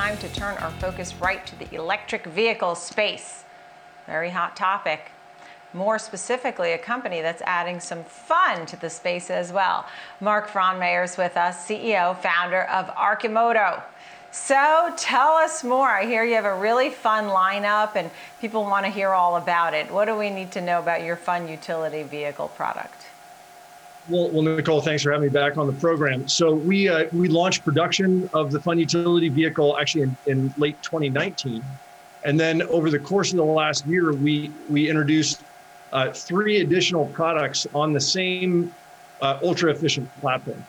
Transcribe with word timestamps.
time 0.00 0.16
to 0.16 0.28
turn 0.30 0.56
our 0.56 0.70
focus 0.70 1.14
right 1.16 1.46
to 1.46 1.54
the 1.58 1.74
electric 1.74 2.24
vehicle 2.24 2.74
space. 2.74 3.44
Very 4.06 4.30
hot 4.30 4.56
topic. 4.56 5.12
More 5.74 5.98
specifically, 5.98 6.72
a 6.72 6.78
company 6.78 7.20
that's 7.20 7.42
adding 7.42 7.80
some 7.80 8.04
fun 8.04 8.64
to 8.64 8.80
the 8.80 8.88
space 8.88 9.28
as 9.28 9.52
well. 9.52 9.84
Mark 10.18 10.48
Frohnmayer 10.48 11.04
is 11.04 11.18
with 11.18 11.36
us, 11.36 11.68
CEO, 11.68 12.16
founder 12.16 12.62
of 12.62 12.86
Arcimoto. 12.94 13.82
So 14.30 14.90
tell 14.96 15.32
us 15.32 15.62
more. 15.62 15.90
I 15.90 16.06
hear 16.06 16.24
you 16.24 16.36
have 16.36 16.46
a 16.46 16.58
really 16.58 16.88
fun 16.88 17.24
lineup 17.24 17.94
and 17.94 18.10
people 18.40 18.62
want 18.62 18.86
to 18.86 18.90
hear 18.90 19.10
all 19.10 19.36
about 19.36 19.74
it. 19.74 19.90
What 19.90 20.06
do 20.06 20.16
we 20.16 20.30
need 20.30 20.50
to 20.52 20.62
know 20.62 20.78
about 20.78 21.04
your 21.04 21.16
fun 21.16 21.46
utility 21.46 22.04
vehicle 22.04 22.48
product? 22.48 23.09
Well, 24.10 24.28
well, 24.30 24.42
Nicole, 24.42 24.80
thanks 24.80 25.04
for 25.04 25.12
having 25.12 25.28
me 25.28 25.32
back 25.32 25.56
on 25.56 25.68
the 25.68 25.72
program. 25.74 26.26
So 26.26 26.52
we 26.52 26.88
uh, 26.88 27.04
we 27.12 27.28
launched 27.28 27.64
production 27.64 28.28
of 28.34 28.50
the 28.50 28.60
Fun 28.60 28.76
Utility 28.76 29.28
Vehicle 29.28 29.78
actually 29.78 30.02
in, 30.02 30.16
in 30.26 30.54
late 30.56 30.82
2019, 30.82 31.62
and 32.24 32.40
then 32.40 32.62
over 32.62 32.90
the 32.90 32.98
course 32.98 33.30
of 33.30 33.36
the 33.36 33.44
last 33.44 33.86
year, 33.86 34.12
we 34.12 34.50
we 34.68 34.88
introduced 34.88 35.44
uh, 35.92 36.10
three 36.10 36.60
additional 36.60 37.06
products 37.06 37.68
on 37.72 37.92
the 37.92 38.00
same 38.00 38.74
uh, 39.20 39.38
ultra 39.44 39.70
efficient 39.70 40.10
platform. 40.20 40.64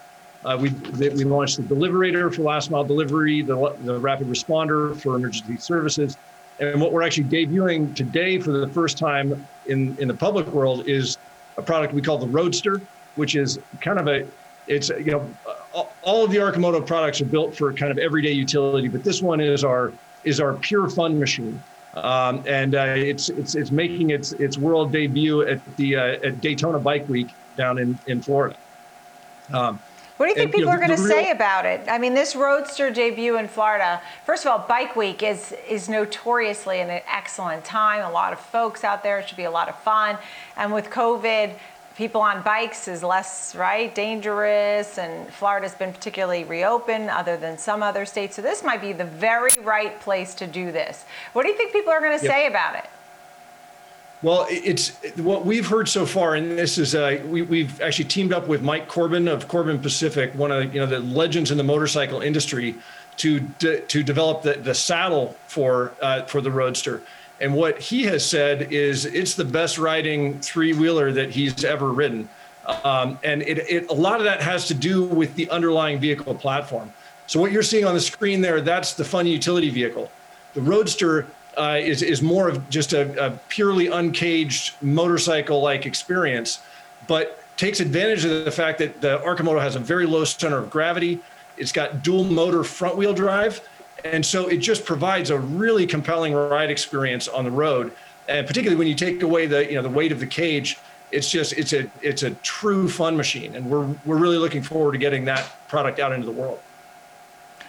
Uh, 0.45 0.57
we 0.61 0.69
we 1.09 1.23
launched 1.23 1.57
the 1.57 1.63
Deliverator 1.63 2.31
for 2.31 2.43
last 2.43 2.69
mile 2.69 2.83
delivery, 2.83 3.41
the 3.41 3.75
the 3.85 3.97
Rapid 3.97 4.27
Responder 4.27 4.95
for 5.01 5.15
emergency 5.15 5.57
services, 5.57 6.15
and 6.59 6.79
what 6.79 6.91
we're 6.91 7.01
actually 7.01 7.23
debuting 7.23 7.95
today 7.95 8.37
for 8.37 8.51
the 8.51 8.67
first 8.67 8.99
time 8.99 9.47
in 9.65 9.97
in 9.97 10.07
the 10.07 10.13
public 10.13 10.45
world 10.47 10.87
is 10.87 11.17
a 11.57 11.61
product 11.63 11.91
we 11.91 12.03
call 12.03 12.19
the 12.19 12.27
Roadster, 12.27 12.79
which 13.15 13.35
is 13.35 13.59
kind 13.81 13.99
of 13.99 14.07
a 14.07 14.25
it's 14.67 14.89
you 14.89 15.11
know 15.11 15.29
all 16.01 16.25
of 16.25 16.31
the 16.31 16.37
Arcimoto 16.37 16.85
products 16.85 17.21
are 17.21 17.25
built 17.25 17.55
for 17.55 17.71
kind 17.73 17.91
of 17.91 17.97
everyday 17.97 18.31
utility, 18.31 18.87
but 18.87 19.03
this 19.03 19.21
one 19.21 19.39
is 19.39 19.63
our 19.63 19.93
is 20.23 20.39
our 20.39 20.53
pure 20.53 20.89
fun 20.89 21.19
machine. 21.19 21.61
Um, 21.93 22.43
and 22.47 22.75
uh, 22.75 22.93
it's 22.95 23.29
it's 23.29 23.55
it's 23.55 23.71
making 23.71 24.11
its 24.11 24.31
its 24.33 24.57
world 24.57 24.91
debut 24.91 25.41
at 25.41 25.77
the 25.77 25.95
uh, 25.97 26.03
at 26.27 26.41
Daytona 26.41 26.79
Bike 26.79 27.07
Week 27.09 27.27
down 27.57 27.77
in 27.77 27.97
in 28.07 28.21
Florida. 28.21 28.55
Um, 29.53 29.79
what 30.15 30.27
do 30.27 30.29
you 30.29 30.35
think 30.35 30.45
and, 30.45 30.53
people 30.53 30.59
you 30.59 30.65
know, 30.77 30.83
are 30.83 30.87
going 30.87 30.97
to 30.97 31.07
say 31.07 31.31
about 31.31 31.65
it? 31.65 31.81
I 31.87 31.97
mean, 31.97 32.13
this 32.13 32.35
Roadster 32.35 32.91
debut 32.91 33.37
in 33.37 33.47
Florida. 33.47 33.99
First 34.23 34.45
of 34.45 34.51
all, 34.51 34.67
Bike 34.67 34.95
Week 34.95 35.23
is 35.23 35.53
is 35.67 35.89
notoriously 35.89 36.79
an 36.79 37.01
excellent 37.11 37.65
time. 37.65 38.05
A 38.05 38.11
lot 38.11 38.31
of 38.31 38.39
folks 38.39 38.83
out 38.83 39.03
there. 39.03 39.19
It 39.19 39.27
should 39.27 39.37
be 39.37 39.45
a 39.45 39.51
lot 39.51 39.67
of 39.67 39.77
fun. 39.79 40.17
And 40.55 40.71
with 40.73 40.91
COVID, 40.91 41.55
people 41.95 42.21
on 42.21 42.41
bikes 42.41 42.87
is 42.87 43.03
less 43.03 43.55
right 43.55 43.93
dangerous, 43.93 44.97
and 44.97 45.31
Florida's 45.33 45.73
been 45.73 45.93
particularly 45.93 46.43
reopened, 46.43 47.09
other 47.09 47.37
than 47.37 47.57
some 47.57 47.83
other 47.83 48.05
states. 48.05 48.35
So 48.35 48.41
this 48.41 48.63
might 48.63 48.81
be 48.81 48.93
the 48.93 49.05
very 49.05 49.51
right 49.61 49.99
place 49.99 50.33
to 50.35 50.47
do 50.47 50.71
this. 50.71 51.05
What 51.33 51.43
do 51.43 51.49
you 51.49 51.57
think 51.57 51.71
people 51.71 51.91
are 51.91 51.99
going 51.99 52.17
to 52.17 52.25
yep. 52.25 52.33
say 52.33 52.47
about 52.47 52.75
it? 52.75 52.85
Well, 54.23 54.45
it's 54.49 54.89
what 55.17 55.47
we've 55.47 55.67
heard 55.67 55.89
so 55.89 56.05
far, 56.05 56.35
and 56.35 56.57
this 56.57 56.77
is 56.77 56.93
uh, 56.93 57.19
we, 57.25 57.63
have 57.63 57.81
actually 57.81 58.05
teamed 58.05 58.33
up 58.33 58.47
with 58.47 58.61
Mike 58.61 58.87
Corbin 58.87 59.27
of 59.27 59.47
Corbin 59.47 59.79
Pacific, 59.79 60.31
one 60.35 60.51
of 60.51 60.59
the, 60.59 60.73
you 60.73 60.79
know 60.79 60.85
the 60.85 60.99
legends 60.99 61.49
in 61.49 61.57
the 61.57 61.63
motorcycle 61.63 62.21
industry, 62.21 62.75
to 63.17 63.39
de- 63.39 63.81
to 63.81 64.03
develop 64.03 64.43
the, 64.43 64.53
the 64.53 64.75
saddle 64.75 65.35
for 65.47 65.93
uh, 66.03 66.23
for 66.25 66.39
the 66.39 66.51
Roadster. 66.51 67.01
And 67.41 67.55
what 67.55 67.79
he 67.79 68.03
has 68.03 68.23
said 68.23 68.71
is 68.71 69.05
it's 69.05 69.33
the 69.33 69.43
best 69.43 69.79
riding 69.79 70.39
three 70.39 70.73
wheeler 70.73 71.11
that 71.11 71.31
he's 71.31 71.63
ever 71.63 71.91
ridden. 71.91 72.29
Um, 72.83 73.17
and 73.23 73.41
it, 73.41 73.57
it, 73.57 73.89
a 73.89 73.93
lot 73.93 74.19
of 74.19 74.25
that 74.25 74.41
has 74.41 74.67
to 74.67 74.75
do 74.75 75.03
with 75.03 75.33
the 75.35 75.49
underlying 75.49 75.99
vehicle 75.99 76.35
platform. 76.35 76.93
So 77.25 77.39
what 77.39 77.51
you're 77.51 77.63
seeing 77.63 77.85
on 77.85 77.95
the 77.95 77.99
screen 77.99 78.41
there, 78.41 78.61
that's 78.61 78.93
the 78.93 79.03
fun 79.03 79.25
utility 79.25 79.71
vehicle. 79.71 80.11
The 80.53 80.61
Roadster 80.61 81.25
uh, 81.57 81.79
is, 81.81 82.03
is 82.03 82.21
more 82.21 82.47
of 82.47 82.69
just 82.69 82.93
a, 82.93 83.25
a 83.25 83.31
purely 83.49 83.87
uncaged 83.87 84.75
motorcycle-like 84.83 85.87
experience, 85.87 86.59
but 87.07 87.43
takes 87.57 87.79
advantage 87.79 88.23
of 88.23 88.45
the 88.45 88.51
fact 88.51 88.77
that 88.79 89.01
the 89.01 89.17
Arcimoto 89.19 89.59
has 89.59 89.75
a 89.75 89.79
very 89.79 90.05
low 90.05 90.23
center 90.25 90.57
of 90.59 90.69
gravity. 90.69 91.19
It's 91.57 91.71
got 91.71 92.03
dual 92.03 92.23
motor 92.23 92.63
front 92.63 92.97
wheel 92.97 93.13
drive. 93.13 93.67
And 94.03 94.25
so 94.25 94.47
it 94.47 94.57
just 94.57 94.85
provides 94.85 95.29
a 95.29 95.37
really 95.37 95.85
compelling 95.85 96.33
ride 96.33 96.69
experience 96.71 97.27
on 97.27 97.43
the 97.43 97.51
road. 97.51 97.91
And 98.27 98.47
particularly 98.47 98.77
when 98.77 98.87
you 98.87 98.95
take 98.95 99.23
away 99.23 99.45
the, 99.45 99.65
you 99.67 99.75
know, 99.75 99.81
the 99.81 99.89
weight 99.89 100.11
of 100.11 100.19
the 100.19 100.27
cage, 100.27 100.77
it's 101.11 101.29
just, 101.29 101.53
it's 101.53 101.73
a, 101.73 101.89
it's 102.01 102.23
a 102.23 102.31
true 102.35 102.87
fun 102.87 103.17
machine. 103.17 103.55
And 103.55 103.69
we're, 103.69 103.85
we're 104.05 104.17
really 104.17 104.37
looking 104.37 104.63
forward 104.63 104.93
to 104.93 104.97
getting 104.97 105.25
that 105.25 105.67
product 105.67 105.99
out 105.99 106.13
into 106.13 106.25
the 106.25 106.31
world. 106.31 106.59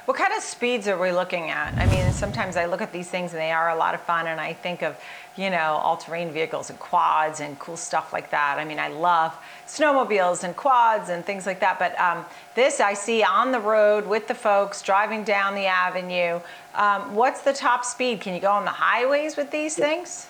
What 0.04 0.16
kind 0.16 0.32
of 0.36 0.42
speeds 0.42 0.88
are 0.88 0.98
we 0.98 1.12
looking 1.12 1.50
at? 1.50 1.74
I 1.74 1.86
mean, 1.86 2.12
sometimes 2.12 2.56
I 2.56 2.64
look 2.64 2.82
at 2.82 2.92
these 2.92 3.08
things 3.08 3.32
and 3.32 3.40
they 3.40 3.52
are 3.52 3.70
a 3.70 3.76
lot 3.76 3.94
of 3.94 4.00
fun, 4.00 4.26
and 4.26 4.40
I 4.40 4.52
think 4.52 4.82
of, 4.82 4.96
you 5.36 5.48
know, 5.48 5.78
all 5.80 5.96
terrain 5.96 6.32
vehicles 6.32 6.70
and 6.70 6.78
quads 6.80 7.38
and 7.38 7.56
cool 7.60 7.76
stuff 7.76 8.12
like 8.12 8.32
that. 8.32 8.58
I 8.58 8.64
mean, 8.64 8.80
I 8.80 8.88
love 8.88 9.32
snowmobiles 9.68 10.42
and 10.42 10.56
quads 10.56 11.08
and 11.08 11.24
things 11.24 11.46
like 11.46 11.60
that, 11.60 11.78
but 11.78 11.98
um, 12.00 12.24
this 12.56 12.80
I 12.80 12.94
see 12.94 13.22
on 13.22 13.52
the 13.52 13.60
road 13.60 14.04
with 14.04 14.26
the 14.26 14.34
folks 14.34 14.82
driving 14.82 15.22
down 15.22 15.54
the 15.54 15.66
avenue. 15.66 16.40
Um, 16.74 17.14
what's 17.14 17.42
the 17.42 17.52
top 17.52 17.84
speed? 17.84 18.20
Can 18.20 18.34
you 18.34 18.40
go 18.40 18.50
on 18.50 18.64
the 18.64 18.72
highways 18.72 19.36
with 19.36 19.52
these 19.52 19.76
things? 19.76 20.26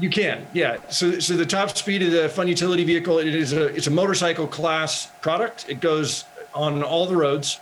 You 0.00 0.10
can, 0.10 0.48
yeah. 0.52 0.78
So, 0.88 1.20
so 1.20 1.36
the 1.36 1.46
top 1.46 1.76
speed 1.76 2.02
of 2.02 2.10
the 2.10 2.28
fun 2.28 2.48
utility 2.48 2.82
vehicle, 2.82 3.18
it 3.20 3.36
is 3.36 3.52
a 3.52 3.66
it's 3.66 3.86
a 3.86 3.90
motorcycle 3.90 4.48
class 4.48 5.06
product. 5.20 5.66
It 5.68 5.78
goes 5.80 6.24
on 6.54 6.82
all 6.82 7.06
the 7.06 7.16
roads 7.16 7.60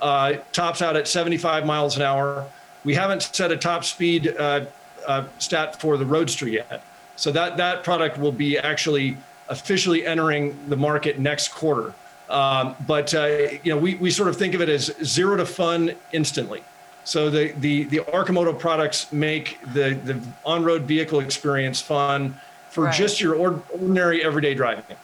uh, 0.00 0.34
tops 0.52 0.82
out 0.82 0.96
at 0.96 1.08
75 1.08 1.66
miles 1.66 1.96
an 1.96 2.02
hour. 2.02 2.46
We 2.84 2.94
haven't 2.94 3.22
set 3.22 3.52
a 3.52 3.56
top 3.56 3.84
speed 3.84 4.34
uh, 4.38 4.66
uh, 5.06 5.24
stat 5.38 5.80
for 5.80 5.96
the 5.96 6.06
Roadster 6.06 6.48
yet. 6.48 6.82
So 7.16 7.30
that, 7.32 7.56
that 7.58 7.84
product 7.84 8.18
will 8.18 8.32
be 8.32 8.58
actually 8.58 9.16
officially 9.48 10.06
entering 10.06 10.58
the 10.68 10.76
market 10.76 11.18
next 11.18 11.48
quarter. 11.48 11.92
Um, 12.30 12.76
but 12.86 13.12
uh, 13.12 13.26
you 13.62 13.72
know, 13.72 13.76
we, 13.76 13.96
we 13.96 14.10
sort 14.10 14.28
of 14.28 14.36
think 14.36 14.54
of 14.54 14.60
it 14.60 14.68
as 14.68 14.92
zero 15.04 15.36
to 15.36 15.44
fun 15.44 15.92
instantly. 16.12 16.62
So 17.04 17.28
the, 17.28 17.52
the, 17.52 17.84
the 17.84 17.98
Arcimoto 17.98 18.56
products 18.56 19.12
make 19.12 19.58
the, 19.74 19.98
the 20.04 20.20
on-road 20.44 20.82
vehicle 20.82 21.20
experience 21.20 21.80
fun 21.80 22.38
for 22.70 22.84
right. 22.84 22.94
just 22.94 23.20
your 23.20 23.34
ordinary 23.34 24.22
everyday 24.22 24.54
driving. 24.54 24.96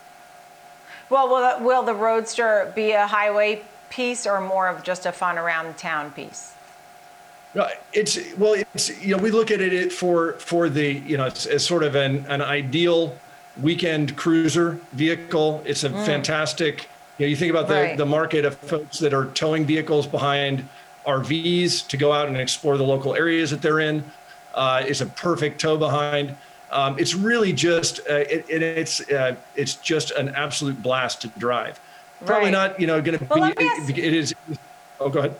Well, 1.09 1.29
will 1.29 1.65
will 1.65 1.83
the 1.83 1.93
Roadster 1.93 2.71
be 2.75 2.91
a 2.91 3.07
highway 3.07 3.63
piece 3.89 4.25
or 4.25 4.41
more 4.41 4.67
of 4.67 4.83
just 4.83 5.05
a 5.05 5.11
fun 5.11 5.37
around 5.37 5.77
town 5.77 6.11
piece? 6.11 6.53
It's 7.93 8.19
well, 8.35 8.53
it's 8.53 9.01
you 9.03 9.15
know 9.15 9.21
we 9.21 9.31
look 9.31 9.51
at 9.51 9.61
it 9.61 9.91
for 9.91 10.33
for 10.33 10.69
the 10.69 10.93
you 10.93 11.17
know 11.17 11.25
as 11.25 11.65
sort 11.65 11.83
of 11.83 11.95
an 11.95 12.25
an 12.27 12.41
ideal 12.41 13.17
weekend 13.61 14.15
cruiser 14.15 14.79
vehicle. 14.93 15.63
It's 15.65 15.83
a 15.83 15.89
mm. 15.89 16.05
fantastic. 16.05 16.87
You 17.17 17.25
know, 17.25 17.29
you 17.29 17.35
think 17.35 17.49
about 17.49 17.67
the 17.67 17.73
right. 17.73 17.97
the 17.97 18.05
market 18.05 18.45
of 18.45 18.55
folks 18.57 18.99
that 18.99 19.13
are 19.13 19.25
towing 19.25 19.65
vehicles 19.65 20.05
behind 20.05 20.67
RVs 21.05 21.87
to 21.87 21.97
go 21.97 22.11
out 22.11 22.27
and 22.27 22.37
explore 22.37 22.77
the 22.77 22.83
local 22.83 23.15
areas 23.15 23.49
that 23.51 23.61
they're 23.61 23.79
in. 23.79 24.03
Uh, 24.53 24.83
it's 24.85 25.01
a 25.01 25.05
perfect 25.05 25.59
tow 25.59 25.77
behind. 25.77 26.35
Um, 26.69 26.99
it's 26.99 27.15
really 27.15 27.53
just 27.53 28.01
uh, 28.09 28.15
it, 28.15 28.45
it, 28.49 28.61
it's 28.61 28.99
uh, 29.09 29.35
it's 29.55 29.75
just 29.75 30.11
an 30.11 30.29
absolute 30.29 30.81
blast 30.83 31.21
to 31.21 31.29
drive. 31.39 31.79
Probably 32.25 32.45
right. 32.45 32.51
not, 32.51 32.79
you 32.79 32.87
know, 32.87 33.01
going 33.01 33.19
to 33.19 33.25
well, 33.25 33.53
be. 33.53 33.63
It, 33.63 33.97
it 33.97 34.13
is. 34.13 34.33
Oh, 34.99 35.09
go 35.09 35.19
ahead. 35.19 35.35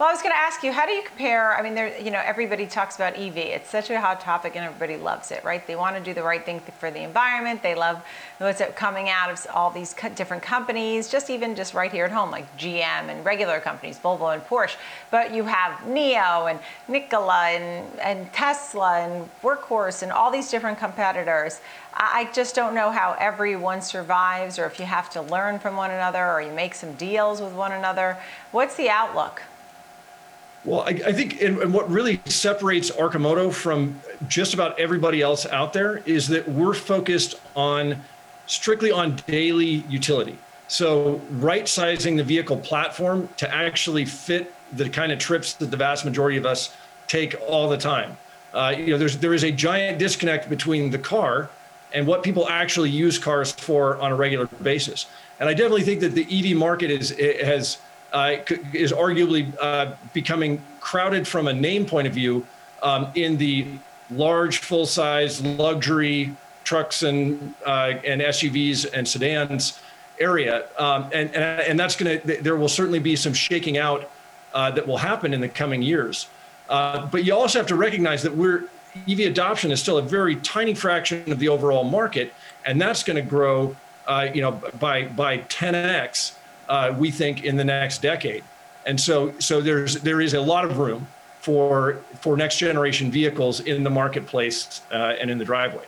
Well, 0.00 0.08
I 0.08 0.12
was 0.12 0.22
going 0.22 0.32
to 0.32 0.38
ask 0.38 0.62
you, 0.62 0.72
how 0.72 0.86
do 0.86 0.92
you 0.92 1.02
compare? 1.02 1.54
I 1.54 1.60
mean, 1.60 1.74
there, 1.74 1.94
you 2.00 2.10
know, 2.10 2.22
everybody 2.24 2.66
talks 2.66 2.96
about 2.96 3.18
EV. 3.18 3.36
It's 3.36 3.68
such 3.68 3.90
a 3.90 4.00
hot 4.00 4.22
topic, 4.22 4.56
and 4.56 4.64
everybody 4.64 4.96
loves 4.96 5.30
it, 5.30 5.44
right? 5.44 5.66
They 5.66 5.76
want 5.76 5.94
to 5.94 6.02
do 6.02 6.14
the 6.14 6.22
right 6.22 6.42
thing 6.42 6.60
for 6.78 6.90
the 6.90 7.02
environment. 7.02 7.62
They 7.62 7.74
love 7.74 8.02
what's 8.38 8.62
coming 8.76 9.10
out 9.10 9.30
of 9.30 9.46
all 9.52 9.70
these 9.70 9.94
different 10.14 10.42
companies, 10.42 11.10
just 11.10 11.28
even 11.28 11.54
just 11.54 11.74
right 11.74 11.92
here 11.92 12.06
at 12.06 12.12
home, 12.12 12.30
like 12.30 12.46
GM 12.56 13.10
and 13.10 13.22
regular 13.26 13.60
companies, 13.60 13.98
Volvo 13.98 14.32
and 14.32 14.42
Porsche. 14.42 14.76
But 15.10 15.34
you 15.34 15.44
have 15.44 15.72
NIO 15.80 16.50
and 16.50 16.60
Nikola 16.88 17.50
and, 17.50 18.00
and 18.00 18.32
Tesla 18.32 19.00
and 19.00 19.28
Workhorse 19.42 20.02
and 20.02 20.12
all 20.12 20.30
these 20.30 20.50
different 20.50 20.78
competitors. 20.78 21.60
I 21.92 22.30
just 22.32 22.54
don't 22.54 22.74
know 22.74 22.90
how 22.90 23.18
everyone 23.20 23.82
survives, 23.82 24.58
or 24.58 24.64
if 24.64 24.78
you 24.78 24.86
have 24.86 25.10
to 25.10 25.20
learn 25.20 25.58
from 25.58 25.76
one 25.76 25.90
another, 25.90 26.26
or 26.26 26.40
you 26.40 26.52
make 26.52 26.74
some 26.74 26.94
deals 26.94 27.42
with 27.42 27.52
one 27.52 27.72
another. 27.72 28.16
What's 28.50 28.76
the 28.76 28.88
outlook? 28.88 29.42
Well, 30.64 30.80
I, 30.80 30.88
I 31.06 31.12
think 31.12 31.40
and, 31.42 31.58
and, 31.58 31.72
what 31.72 31.90
really 31.90 32.20
separates 32.26 32.90
Arcimoto 32.90 33.52
from 33.52 33.98
just 34.28 34.52
about 34.52 34.78
everybody 34.78 35.22
else 35.22 35.46
out 35.46 35.72
there 35.72 35.98
is 36.04 36.28
that 36.28 36.46
we're 36.46 36.74
focused 36.74 37.36
on 37.56 38.00
strictly 38.46 38.90
on 38.90 39.16
daily 39.26 39.84
utility. 39.88 40.36
So 40.68 41.20
right 41.32 41.66
sizing 41.66 42.16
the 42.16 42.24
vehicle 42.24 42.58
platform 42.58 43.28
to 43.38 43.52
actually 43.52 44.04
fit 44.04 44.52
the 44.72 44.88
kind 44.88 45.10
of 45.12 45.18
trips 45.18 45.54
that 45.54 45.70
the 45.70 45.76
vast 45.76 46.04
majority 46.04 46.36
of 46.36 46.44
us 46.44 46.76
take 47.08 47.34
all 47.46 47.68
the 47.68 47.78
time. 47.78 48.16
Uh, 48.52 48.74
you 48.76 48.88
know, 48.88 48.98
there's 48.98 49.16
there 49.18 49.34
is 49.34 49.44
a 49.44 49.50
giant 49.50 49.98
disconnect 49.98 50.50
between 50.50 50.90
the 50.90 50.98
car 50.98 51.48
and 51.92 52.06
what 52.06 52.22
people 52.22 52.48
actually 52.48 52.90
use 52.90 53.18
cars 53.18 53.50
for 53.50 53.96
on 53.96 54.12
a 54.12 54.14
regular 54.14 54.46
basis. 54.62 55.06
And 55.38 55.48
I 55.48 55.54
definitely 55.54 55.82
think 55.82 56.00
that 56.00 56.14
the 56.14 56.26
EV 56.52 56.56
market 56.56 56.90
is 56.90 57.10
has 57.18 57.78
uh, 58.12 58.36
is 58.72 58.92
arguably 58.92 59.52
uh, 59.60 59.94
becoming 60.12 60.62
crowded 60.80 61.26
from 61.26 61.48
a 61.48 61.52
name 61.52 61.86
point 61.86 62.06
of 62.06 62.12
view 62.12 62.46
um, 62.82 63.08
in 63.14 63.36
the 63.36 63.66
large, 64.10 64.58
full-size 64.58 65.40
luxury 65.42 66.34
trucks 66.64 67.02
and 67.02 67.54
uh, 67.66 67.94
and 68.04 68.20
SUVs 68.20 68.88
and 68.92 69.06
sedans 69.06 69.78
area, 70.18 70.66
um, 70.78 71.04
and, 71.12 71.34
and 71.34 71.60
and 71.60 71.80
that's 71.80 71.96
going 71.96 72.20
to 72.20 72.42
there 72.42 72.56
will 72.56 72.68
certainly 72.68 72.98
be 72.98 73.16
some 73.16 73.32
shaking 73.32 73.78
out 73.78 74.10
uh, 74.54 74.70
that 74.70 74.86
will 74.86 74.98
happen 74.98 75.32
in 75.32 75.40
the 75.40 75.48
coming 75.48 75.82
years. 75.82 76.28
Uh, 76.68 77.06
but 77.06 77.24
you 77.24 77.34
also 77.34 77.58
have 77.58 77.66
to 77.66 77.76
recognize 77.76 78.22
that 78.22 78.34
we're 78.34 78.64
EV 79.08 79.20
adoption 79.20 79.70
is 79.70 79.80
still 79.80 79.98
a 79.98 80.02
very 80.02 80.36
tiny 80.36 80.74
fraction 80.74 81.30
of 81.30 81.38
the 81.38 81.48
overall 81.48 81.84
market, 81.84 82.32
and 82.66 82.80
that's 82.80 83.02
going 83.02 83.16
to 83.16 83.28
grow, 83.28 83.76
uh, 84.06 84.28
you 84.32 84.40
know, 84.40 84.52
by 84.78 85.04
by 85.04 85.38
10x. 85.38 86.32
Uh, 86.70 86.94
we 86.96 87.10
think 87.10 87.44
in 87.44 87.56
the 87.56 87.64
next 87.64 88.00
decade, 88.00 88.44
and 88.86 88.98
so 88.98 89.34
so 89.40 89.60
there's 89.60 89.94
there 89.96 90.20
is 90.20 90.34
a 90.34 90.40
lot 90.40 90.64
of 90.64 90.78
room 90.78 91.06
for 91.40 91.98
for 92.20 92.36
next 92.36 92.58
generation 92.58 93.10
vehicles 93.10 93.60
in 93.60 93.82
the 93.82 93.90
marketplace 93.90 94.80
uh, 94.92 95.16
and 95.20 95.30
in 95.30 95.36
the 95.36 95.44
driveway. 95.44 95.84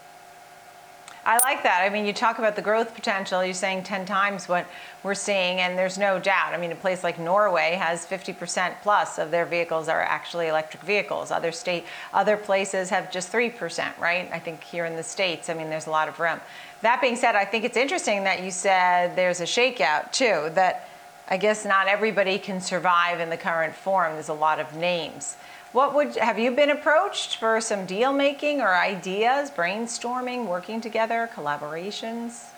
I 1.24 1.38
like 1.38 1.62
that. 1.62 1.82
I 1.82 1.88
mean, 1.88 2.04
you 2.04 2.12
talk 2.12 2.38
about 2.38 2.56
the 2.56 2.62
growth 2.62 2.94
potential. 2.94 3.44
You're 3.44 3.54
saying 3.54 3.84
10 3.84 4.06
times 4.06 4.48
what 4.48 4.66
we're 5.04 5.14
seeing, 5.14 5.60
and 5.60 5.78
there's 5.78 5.96
no 5.96 6.18
doubt. 6.18 6.52
I 6.52 6.56
mean, 6.56 6.72
a 6.72 6.76
place 6.76 7.04
like 7.04 7.18
Norway 7.18 7.74
has 7.74 8.04
50% 8.04 8.74
plus 8.82 9.18
of 9.18 9.30
their 9.30 9.44
vehicles 9.44 9.88
are 9.88 10.00
actually 10.00 10.48
electric 10.48 10.82
vehicles. 10.82 11.30
Other 11.30 11.52
state, 11.52 11.84
other 12.12 12.36
places 12.36 12.90
have 12.90 13.12
just 13.12 13.32
3%, 13.32 13.96
right? 13.98 14.28
I 14.32 14.40
think 14.40 14.64
here 14.64 14.84
in 14.84 14.96
the 14.96 15.02
states, 15.04 15.48
I 15.48 15.54
mean, 15.54 15.70
there's 15.70 15.86
a 15.86 15.90
lot 15.90 16.08
of 16.08 16.18
room. 16.18 16.40
That 16.80 17.00
being 17.00 17.14
said, 17.14 17.36
I 17.36 17.44
think 17.44 17.64
it's 17.64 17.76
interesting 17.76 18.24
that 18.24 18.42
you 18.42 18.50
said 18.50 19.14
there's 19.14 19.40
a 19.40 19.44
shakeout 19.44 20.10
too. 20.10 20.50
That 20.54 20.88
I 21.28 21.36
guess 21.36 21.64
not 21.64 21.88
everybody 21.88 22.38
can 22.38 22.60
survive 22.60 23.20
in 23.20 23.30
the 23.30 23.36
current 23.36 23.74
form. 23.74 24.14
There's 24.14 24.28
a 24.28 24.34
lot 24.34 24.60
of 24.60 24.74
names. 24.76 25.36
What 25.72 25.94
would 25.94 26.16
have 26.16 26.38
you 26.38 26.50
been 26.50 26.70
approached 26.70 27.36
for 27.36 27.60
some 27.60 27.86
deal 27.86 28.12
making 28.12 28.60
or 28.60 28.74
ideas, 28.74 29.50
brainstorming, 29.50 30.46
working 30.46 30.80
together, 30.82 31.30
collaborations? 31.34 32.48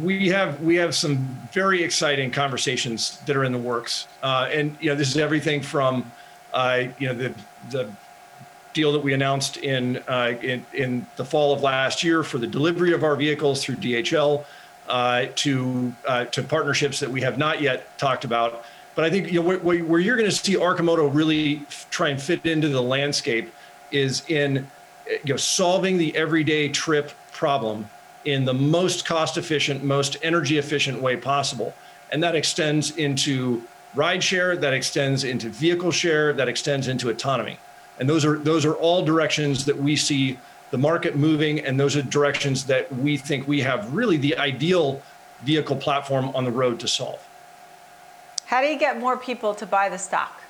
We 0.00 0.28
have 0.28 0.60
we 0.62 0.76
have 0.76 0.94
some 0.94 1.18
very 1.52 1.82
exciting 1.82 2.30
conversations 2.30 3.18
that 3.26 3.36
are 3.36 3.44
in 3.44 3.52
the 3.52 3.58
works, 3.58 4.06
uh, 4.22 4.48
and 4.52 4.76
you 4.80 4.90
know 4.90 4.96
this 4.96 5.08
is 5.08 5.16
everything 5.16 5.62
from 5.62 6.10
uh, 6.52 6.84
you 6.98 7.08
know 7.08 7.14
the 7.14 7.34
the 7.70 7.90
deal 8.74 8.92
that 8.92 9.00
we 9.00 9.12
announced 9.14 9.56
in, 9.58 9.96
uh, 10.08 10.34
in 10.42 10.64
in 10.72 11.06
the 11.16 11.24
fall 11.24 11.52
of 11.52 11.62
last 11.62 12.04
year 12.04 12.22
for 12.22 12.38
the 12.38 12.46
delivery 12.46 12.92
of 12.92 13.02
our 13.02 13.16
vehicles 13.16 13.64
through 13.64 13.76
DHL 13.76 14.44
to 14.88 15.92
uh, 16.06 16.24
to 16.26 16.42
partnerships 16.42 17.00
that 17.00 17.10
we 17.10 17.20
have 17.20 17.38
not 17.38 17.60
yet 17.60 17.96
talked 17.98 18.24
about. 18.24 18.64
But 18.94 19.04
I 19.04 19.10
think 19.10 19.30
you 19.30 19.42
know 19.42 19.58
where, 19.58 19.84
where 19.84 20.00
you're 20.00 20.16
going 20.16 20.28
to 20.28 20.34
see 20.34 20.56
Arcimoto 20.56 21.08
really 21.12 21.62
try 21.90 22.08
and 22.08 22.20
fit 22.20 22.44
into 22.46 22.68
the 22.68 22.82
landscape 22.82 23.52
is 23.90 24.28
in 24.28 24.66
you 25.06 25.34
know 25.34 25.36
solving 25.36 25.98
the 25.98 26.16
everyday 26.16 26.68
trip 26.68 27.12
problem 27.32 27.88
in 28.24 28.44
the 28.44 28.54
most 28.54 29.06
cost 29.06 29.38
efficient, 29.38 29.82
most 29.84 30.16
energy 30.22 30.58
efficient 30.58 31.00
way 31.00 31.16
possible. 31.16 31.74
And 32.10 32.22
that 32.22 32.34
extends 32.34 32.96
into 32.96 33.62
ride 33.94 34.22
share, 34.22 34.56
that 34.56 34.72
extends 34.72 35.24
into 35.24 35.48
vehicle 35.48 35.90
share, 35.90 36.32
that 36.32 36.48
extends 36.48 36.88
into 36.88 37.08
autonomy. 37.08 37.58
And 37.98 38.08
those 38.08 38.24
are 38.24 38.38
those 38.38 38.64
are 38.64 38.74
all 38.74 39.04
directions 39.04 39.64
that 39.64 39.76
we 39.76 39.96
see 39.96 40.38
the 40.70 40.78
market 40.78 41.16
moving, 41.16 41.60
and 41.60 41.78
those 41.78 41.96
are 41.96 42.02
directions 42.02 42.64
that 42.66 42.94
we 42.96 43.16
think 43.16 43.48
we 43.48 43.60
have 43.60 43.92
really 43.92 44.16
the 44.16 44.36
ideal 44.36 45.02
vehicle 45.42 45.76
platform 45.76 46.30
on 46.34 46.44
the 46.44 46.50
road 46.50 46.80
to 46.80 46.88
solve. 46.88 47.26
How 48.46 48.60
do 48.60 48.66
you 48.66 48.78
get 48.78 48.98
more 48.98 49.16
people 49.16 49.54
to 49.54 49.66
buy 49.66 49.88
the 49.88 49.98
stock? 49.98 50.40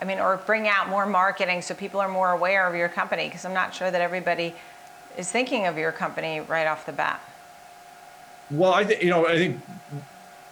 I 0.00 0.04
mean, 0.04 0.18
or 0.18 0.38
bring 0.38 0.66
out 0.66 0.88
more 0.88 1.06
marketing 1.06 1.62
so 1.62 1.74
people 1.74 2.00
are 2.00 2.08
more 2.08 2.32
aware 2.32 2.66
of 2.66 2.74
your 2.74 2.88
company? 2.88 3.26
Because 3.26 3.44
I'm 3.44 3.54
not 3.54 3.74
sure 3.74 3.90
that 3.90 4.00
everybody 4.00 4.54
is 5.16 5.30
thinking 5.30 5.66
of 5.66 5.78
your 5.78 5.92
company 5.92 6.40
right 6.40 6.66
off 6.66 6.86
the 6.86 6.92
bat. 6.92 7.20
Well, 8.50 8.72
I 8.72 8.84
think 8.84 9.02
you 9.02 9.10
know, 9.10 9.26
I 9.26 9.36
think 9.36 9.60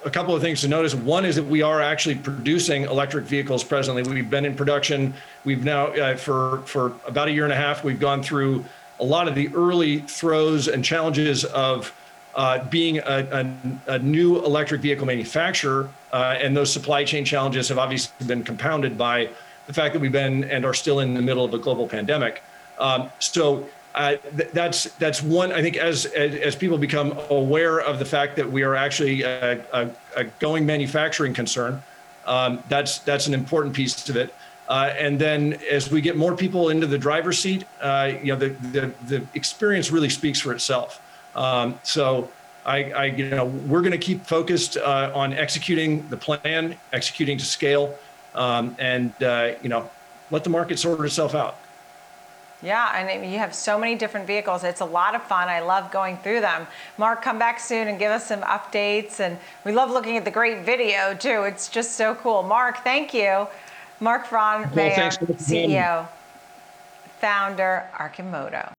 a 0.05 0.11
couple 0.11 0.35
of 0.35 0.41
things 0.41 0.61
to 0.63 0.69
notice. 0.69 0.95
One 0.95 1.25
is 1.25 1.37
that 1.37 1.45
we 1.45 1.63
are 1.63 1.81
actually 1.81 2.15
producing 2.15 2.85
electric 2.85 3.25
vehicles 3.25 3.65
presently. 3.65 4.03
We've 4.03 4.31
been 4.31 4.45
in 4.45 4.55
production. 4.55 5.15
We've 5.45 5.65
now 5.65 5.89
uh, 5.89 6.17
for 6.17 6.63
for 6.67 6.95
about 7.07 7.29
a 7.29 7.33
year 7.33 7.45
and 7.45 7.53
a 7.53 7.57
half. 7.57 7.85
We've 7.85 8.01
gone 8.01 8.23
through 8.23 8.65
a 9.01 9.05
lot 9.05 9.27
of 9.27 9.35
the 9.35 9.49
early 9.55 10.01
throes 10.01 10.69
and 10.69 10.85
challenges 10.85 11.45
of 11.47 11.93
uh, 12.35 12.63
being 12.65 12.99
a, 12.99 13.03
a, 13.89 13.95
a, 13.95 13.99
new 13.99 14.37
electric 14.45 14.81
vehicle 14.81 15.05
manufacturer, 15.05 15.89
uh, 16.13 16.37
and 16.39 16.57
those 16.57 16.73
supply 16.73 17.03
chain 17.03 17.25
challenges 17.25 17.69
have 17.69 17.79
obviously 17.79 18.25
been 18.27 18.45
compounded 18.45 18.97
by 18.97 19.29
the 19.67 19.73
fact 19.73 19.95
that 19.95 20.01
we've 20.01 20.13
been 20.13 20.45
and 20.45 20.65
are 20.65 20.75
still 20.75 21.01
in 21.01 21.15
the 21.15 21.23
middle 21.23 21.45
of 21.45 21.53
a 21.55 21.59
global 21.59 21.89
pandemic. 21.89 22.43
Um, 22.79 23.11
so 23.19 23.69
uh, 23.95 24.17
th- 24.37 24.51
that's 24.53 24.85
that's 24.95 25.23
one. 25.23 25.51
I 25.53 25.61
think 25.61 25.77
as, 25.77 26.07
as 26.07 26.35
as 26.37 26.57
people 26.57 26.79
become 26.79 27.19
aware 27.31 27.81
of 27.81 27.99
the 27.99 28.05
fact 28.05 28.37
that 28.37 28.51
we 28.51 28.63
are 28.63 28.77
actually 28.77 29.23
a, 29.23 29.65
a, 30.17 30.25
going 30.39 30.65
manufacturing 30.65 31.35
concern, 31.35 31.83
um, 32.27 32.63
that's 32.69 32.99
that's 32.99 33.27
an 33.27 33.35
important 33.35 33.75
piece 33.75 34.09
of 34.09 34.17
it. 34.17 34.33
Uh, 34.71 34.95
and 34.97 35.19
then 35.19 35.59
as 35.71 35.91
we 35.91 36.01
get 36.01 36.17
more 36.17 36.35
people 36.35 36.71
into 36.71 36.87
the 36.87 36.97
driver's 36.97 37.39
seat, 37.39 37.65
uh, 37.83 38.13
you 38.23 38.33
know, 38.33 38.39
the, 38.39 38.51
the 38.71 38.93
the 39.09 39.27
experience 39.35 39.91
really 39.91 40.09
speaks 40.09 40.41
for 40.41 40.53
itself. 40.53 41.03
Um, 41.35 41.79
so. 41.83 42.31
I, 42.63 42.91
I, 42.93 43.05
you 43.07 43.31
know, 43.31 43.47
we're 43.47 43.81
going 43.81 43.99
to 44.01 44.05
keep 44.11 44.27
focused 44.27 44.77
uh, 44.77 45.11
on 45.15 45.33
executing 45.33 46.07
the 46.11 46.17
plan, 46.19 46.77
executing 46.93 47.39
to 47.39 47.45
scale, 47.45 47.99
um, 48.35 48.77
and 48.79 49.11
uh, 49.23 49.55
you 49.63 49.71
know, 49.71 49.89
let 50.31 50.45
the 50.45 50.51
market 50.51 50.79
sort 50.79 51.01
itself 51.01 51.35
out. 51.35 51.57
Yeah, 52.63 52.95
and 52.95 53.33
you 53.33 53.39
have 53.39 53.55
so 53.55 53.79
many 53.79 53.95
different 53.95 54.27
vehicles. 54.27 54.63
It's 54.63 54.83
a 54.83 54.85
lot 55.01 55.15
of 55.15 55.23
fun. 55.23 55.49
I 55.49 55.61
love 55.61 55.91
going 55.91 56.19
through 56.19 56.43
them. 56.43 56.67
Mark, 56.99 57.23
come 57.23 57.39
back 57.39 57.59
soon 57.59 57.89
and 57.89 57.99
give 57.99 58.13
us 58.13 58.27
some 58.27 58.43
updates. 58.43 59.21
And 59.21 59.39
we 59.65 59.73
love 59.73 59.91
looking 59.91 60.19
at 60.19 60.27
the 60.27 60.31
great 60.31 60.63
video 60.63 61.15
too. 61.15 61.45
It's 61.45 61.71
just 61.71 61.93
so 61.93 62.15
cool. 62.15 62.43
Mark, 62.43 62.85
thank 62.85 63.15
you. 63.15 63.49
Mark 64.01 64.27
Von 64.29 64.63
Well, 64.63 64.75
Mayer, 64.75 64.95
thanks 64.95 65.19
for 65.19 65.27
the 65.27 65.35
time. 65.35 65.43
CEO, 65.43 66.09
founder, 67.21 67.89
Arcimoto. 67.99 68.73